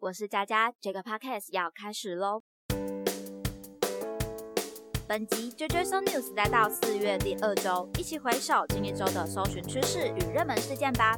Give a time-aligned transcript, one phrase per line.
[0.00, 2.42] 我是佳佳，这个 podcast 要开始喽。
[5.06, 11.16] 本集 JJ So News 来到四月第二周，一起回首近一周的搜寻趋势与热门事件吧。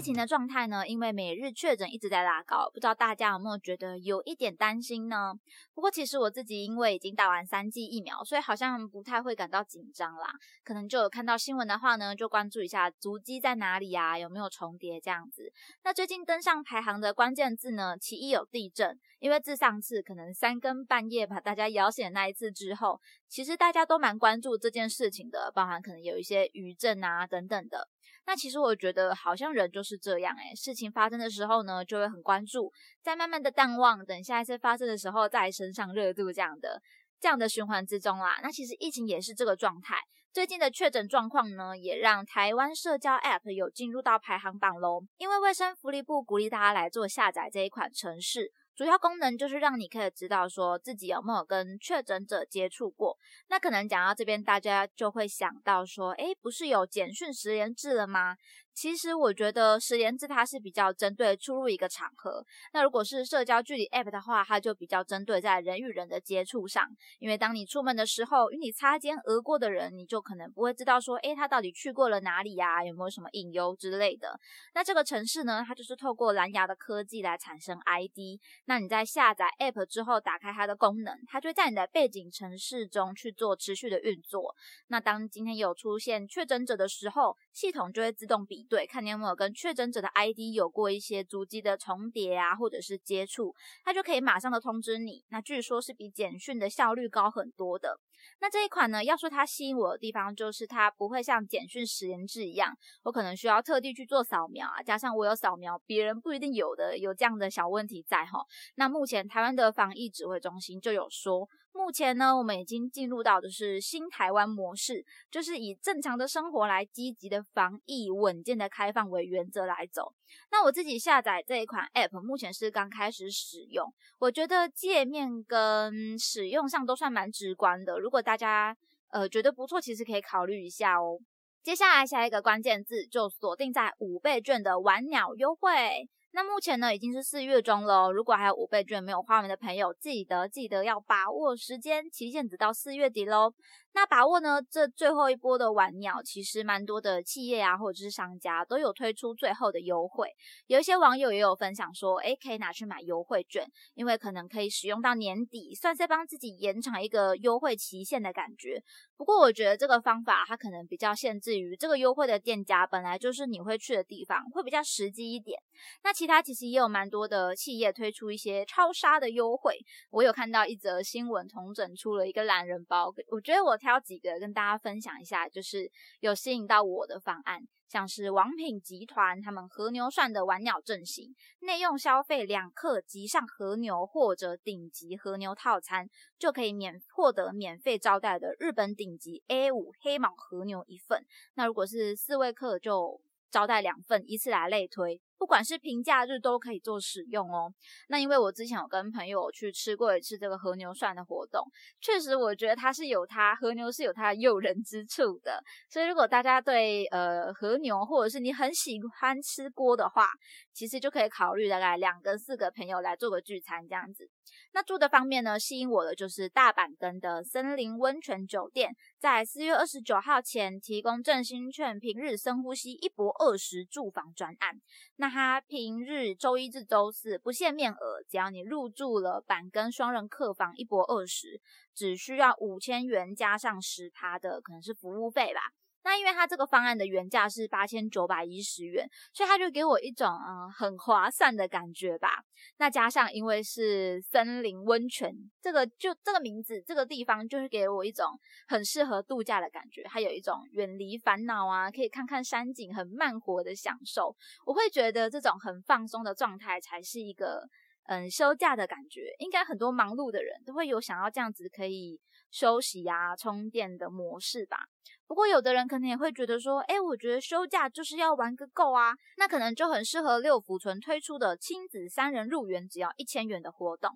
[0.00, 0.88] 疫情的状态呢？
[0.88, 5.34] 因为每日确诊一直在拉高，不知道大家有没有觉得有一点担心呢？
[5.74, 10.32] 不过其实我自己因为已经打完三剂疫苗，所以好像不太会感到紧张啦。
[10.64, 15.52] 可能就有看到新闻的话呢，就关注一下足迹在哪里啊，有没有重叠这样子。
[15.84, 22.98] 那最近登上排行的关键字呢，其一有地震，因为自上次可能三更半夜把大家摇醒那一次之后，
[23.28, 27.90] 其实大家都蛮关注这件事情的，包含可能有一些余震啊等等的。
[28.26, 36.80] 那其实我觉得好像人就是这样诶，事情发生的时候呢，就会很关注，再慢慢的淡忘，等下一次发生的时候再升上热度这样的
[37.18, 38.38] 这样的循环之中啦。
[38.42, 39.96] 那其实疫情也是这个状态，
[40.32, 45.02] 最近的确诊状况呢，也让台湾社交 App 有进入到排行榜喽。
[45.18, 48.52] 因为卫生福利部鼓励大家来做下载这一款城市。
[48.76, 53.18] 主要功能就是让你可以知道说自己有没有跟确诊者接触过。
[53.48, 58.36] 那可能讲到这边，大家就会想到说，诶，不是有简讯十连制了吗？
[58.72, 62.42] 其实我觉得十连制它是比较针对出入一个场合，
[62.72, 66.88] 那如果是社交距离 app 的话，它就比较针对在人与人的接触上。
[67.18, 72.82] 因为当你出门的时候，与你擦肩而过的人，你就可能不会知道说，诶，他到底去过了哪里呀？
[72.84, 74.38] 有没有什么隐忧之类的？
[74.72, 78.40] 那这个城市呢，它就是透过蓝牙的科技来产生 ID。
[78.66, 84.54] 那你在下载 app 之后，打开它的功能，它就会在你的背景城市中去做持续的运作。
[84.86, 93.54] 那当今天有出现确诊者的时候，系统就会自动比对，看你有没有跟确诊者的 ID 有过一些足迹的重叠啊，或者是接触，
[93.84, 95.22] 它就可以马上的通知你。
[95.28, 98.00] 那据说是比简讯的效率高很多的。
[98.40, 108.44] 那这一款呢，要说它吸引我的地方，就是它不会像简讯实验制一样，我可能需要特地去做扫描啊，加上我有扫描，别人不一定有的，有这样的小问题在哈。
[108.74, 111.48] 那目前台湾的防疫指挥中心就有说。
[111.72, 120.12] 目前呢，我们已经进入到的是新台湾模式，就是以正常的生活来积极的防疫、稳健的开放为原则来走。
[120.50, 127.98] 那我自己下载这一款 App，目前是刚开始使用，我觉得界面跟使用上都算蛮直观的。
[127.98, 128.76] 如果大家
[129.08, 131.18] 呃觉得不错，其实可以考虑一下哦。
[131.62, 136.08] 接下来下一个关键字就锁定在五倍券的玩鸟优惠。
[136.32, 138.10] 那目前呢，已经是四月中了。
[138.12, 143.52] 如果还有五倍券没有花完的朋友，记得记得要把握时间，期限只到四月底喽。
[143.92, 144.62] 那把握呢？
[144.70, 150.28] 这最后一波的晚鸟，其实蛮多的企业啊，或者是商家都有推出最后的优惠。
[150.68, 158.80] 有一些网友也有分享说，诶，可以拿去买优惠券，因为可能可以使用到年底，算是帮自己延长一个优惠期限的感觉。
[159.16, 165.60] 不过我觉得这个方法它可能比较限制于这个优惠的店家本来就是你会去的地方，会比较实际一点。
[166.04, 169.76] 那其他其实也有蛮多的企业推出一些超杀的优惠。
[170.10, 173.80] 我有看到一则新闻，同整出了一个懒人包，我觉得我。
[173.80, 175.90] 挑几个跟大家分享一下，就是
[176.20, 191.24] 有吸引到我的方案，像是王品集团他们和牛涮的玩鸟阵型，内用消费两克即上和牛或者顶级和牛套餐，就可以免获得免费招待的日本顶级 A 五黑毛和牛一份。
[191.54, 193.18] 那如果是四位客就
[193.50, 195.22] 招待两份，依次来类推。
[195.40, 197.72] 不管是平假日都可以做使用哦。
[198.08, 201.66] 那因为我之前有跟朋友去吃过一次这个和牛涮的活动，
[201.98, 205.64] 确实我觉得它是有它和牛是有它诱人之处的。
[205.88, 210.28] 所以如果大家对呃和牛或者是你很喜欢吃锅的话，
[210.74, 214.28] 其实就可以考虑大概两个四个朋友来做个聚餐这样子。
[214.72, 224.78] 那住的方面呢，吸引我的就是大阪根的森林温泉酒店，在四月二十九号前提供振兴券，平日深呼吸一博二十住房专案。
[225.16, 231.60] 那他平日周一至周四不限面额，只要你入住了板根双人客房一泊二十，
[231.94, 235.60] 只需要五千元加上十趴的可能是服务费吧。
[236.02, 242.42] 那因为它这个方案的原价是八千九百一十元，所以它就给我一种嗯很划算的感觉吧。
[242.78, 248.26] 那加上因为是森林温泉，这个就这个名字，这个地方就是给我一种
[248.66, 254.34] 很适合度假的感觉，它有一种远离烦恼啊，可以看看山景，很慢活的享受。
[254.64, 257.68] 我会觉得这种很放松的状态才是一个
[258.04, 259.34] 嗯休假的感觉。
[259.38, 262.20] 应该很多忙碌的人都会有想要这样子可以
[262.50, 264.86] 休息呀、充电的模式吧。
[265.26, 274.10] 不过，有的人可能也会觉得说，哎，我觉得休假就是要玩个够啊，那可能就很适合六福村推出的亲子三人入园只要一千元的活动。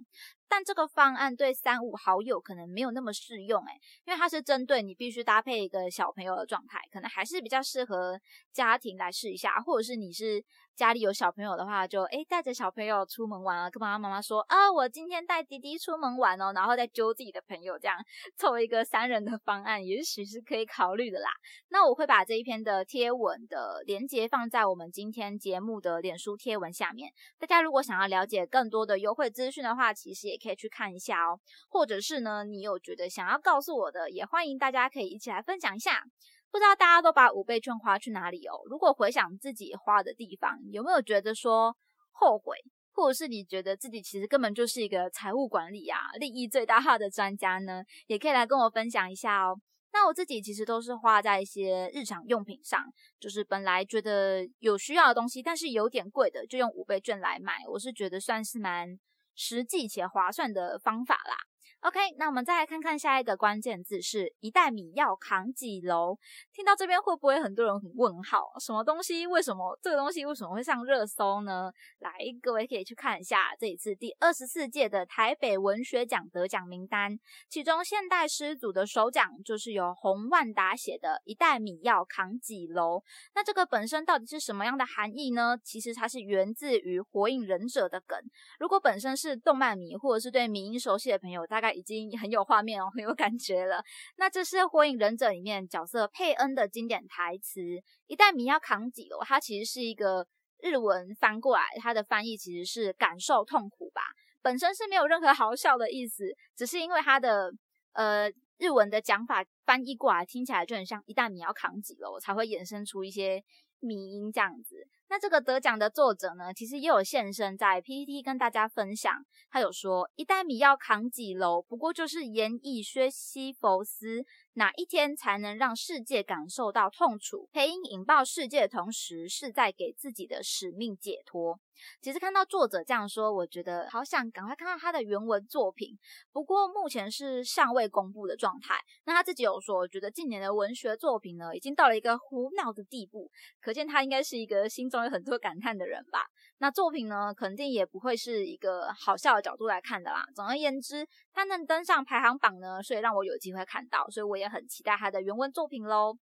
[0.49, 8.21] 但这个方案对三五好友可能没有那么适用，哎，因为它是针对你必须搭配一个小朋友的状态，可能还是比较适合
[8.53, 10.45] 家庭来试一下，或者是你是
[10.77, 17.97] 家里有小朋友的话，就诶带着小朋友出门玩啊，跟爸爸妈妈说啊，我今天带弟弟出门玩哦，然后再揪自己的朋友，这样
[18.37, 21.31] 凑一个三人的方案，也许是可以考虑的啦。
[21.69, 31.41] 那我会把这一篇的贴文的连接放在我们今天节目的脸书贴文下面，大家如果想要了解更多的优惠资讯的话，其实也可以去看一下哦。
[31.71, 36.05] 或者是呢，你有觉得想要告诉我的，也欢迎大家可以一起来分享一下。
[36.51, 38.61] 不知道大家都把五倍券花去哪里哦？
[38.67, 41.77] 如果回想自己花的地方，有没有觉得说
[42.13, 42.57] 后悔，
[42.93, 47.83] 或者是你觉得自己其实根本就是一个财务管理啊、利益最大化的专家呢？
[48.07, 49.61] 也可以来跟我分享一下哦。
[49.93, 52.85] 那我自己其实都是花在一些日常用品上，
[53.19, 58.97] 就是本来觉得有需要的东西，但是有点贵的，就用五倍券来买，我是觉得算是蛮
[59.35, 61.54] 实际且划算的方法啦。
[61.85, 66.17] OK，那我们再来看看下一个关键字是一袋米要扛几楼？
[66.51, 68.55] 听到这边会不会很多人很问号？
[68.59, 69.27] 什么东西？
[69.27, 71.71] 为什么这个东西为什么会上热搜呢？
[71.99, 72.11] 来，
[72.41, 77.19] 各位可以去看一下这一次第二十四届的台北文学奖得奖名单，
[77.51, 82.97] 其中现代诗组的首奖就是由洪万达写的《一袋米要扛几楼》。
[83.35, 85.59] 那这个本身到底是什么样的含义呢？
[85.63, 88.19] 其实它是源自于《火影忍者》的梗。
[88.59, 93.85] 如果本身是动漫迷或者是对迷音熟悉的朋友，大概已经很有画面哦，很有感觉了。
[94.17, 97.61] 那这是《火影忍者》里面角色佩恩的经典台词
[98.07, 100.27] ：“一袋米要扛几楼？”它其实是一个
[100.61, 104.03] 日文翻过来，它的翻译其实是“感受痛苦”吧。
[104.41, 107.53] 本身是没有任何好笑的意思，只是因为它的
[107.93, 113.43] 呃日文的讲法翻译过来听起来就很像“一袋米要扛几楼”，才会衍生出一些
[113.81, 114.84] 迷音这样子。
[115.15, 119.25] 那这个得奖的作者呢，其实也有现身在 PPT 跟大家分享。
[119.49, 121.63] 他有说，一袋米要扛几楼？
[121.63, 124.25] 不过就是演绎薛西弗斯
[124.57, 127.49] 哪一天才能让世界感受到痛楚？
[127.53, 131.59] 配音引爆世界的同时，是在给自己的使命解脱。
[132.01, 135.99] 其实看到作者这样说，我觉得好想赶快看到他的原文作品。
[136.31, 138.77] 不过目前是尚未公布的状态。
[139.05, 143.29] 那他自己有说，我觉得近年的文学作品呢，已经到了一个胡闹的地步，
[143.61, 146.27] 可见他应该是一个心中有很多感叹的人吧。
[146.65, 150.27] 那作品呢，肯定也不会是一个好笑的角度来看的啦。
[150.35, 156.17] 总而言之，他能登上排行榜呢，所以让我有机会看到，所以我也很期待他的原文作品喽。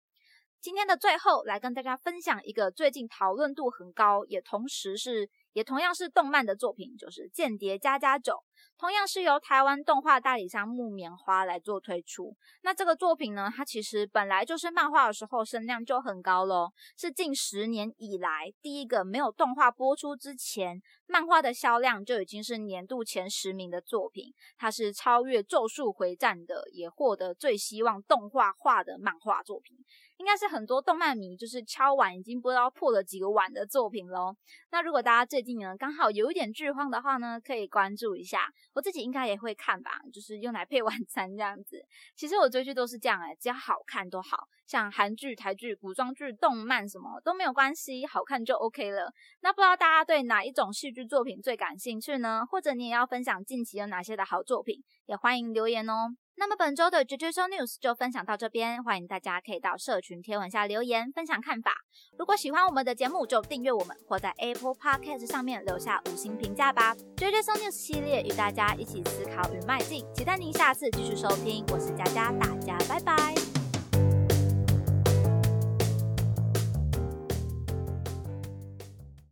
[0.60, 8.32] 今天的最后，来跟大家分享一个最近讨论度很高，也同时是也同样是动漫的作品，就是《间谍加加九》。
[8.78, 12.36] 同样是由台湾动画代理商木棉花来做推出。
[12.62, 24.32] 那这个作品呢，它其实本来就是漫画的时候声量就很高喽，是近十年以来第一个没有动画播出之前，漫画的销量就已经是年度前十名的作品。
[24.56, 29.76] 它是超越《咒术回战》的，也获得最希望动画化的漫画作品。
[30.18, 34.36] 应该是很多动漫迷就是敲碗已经不知道破了几个碗的作品喽。
[34.70, 38.52] 那如果大家最近呢刚好有一点剧荒的话呢，可以关注一下。
[38.74, 41.84] 我自己应该也会看吧，就是用来配晚餐这样子。
[42.14, 49.10] 其实我追剧都是这样哎，只要好看都好，像韩剧、台剧、古装剧、动漫什么都没有关系，好看就 OK 了。
[49.40, 52.42] 那不知道大家对哪一种戏剧作品最感兴趣呢？
[52.48, 56.10] 或者你也要分享近期有哪些的好作品，也欢迎留言哦。
[56.40, 61.72] 那么本周的 j j s o News 就分享到这边，欢迎大家可以到社群贴文下留言分享看法。
[62.16, 66.94] 如果喜欢我们的节目，就订阅我们，或在 Apple Podcast 上面留下五星评价吧。
[67.16, 71.64] j j s o News 系列与大家一起思考与迈进，期待您下次继续收听。
[71.72, 73.37] 我是佳佳，大家拜拜。